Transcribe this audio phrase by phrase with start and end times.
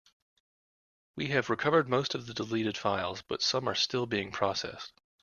[1.15, 4.93] We have recovered most of the deleted files, but some are still being processed.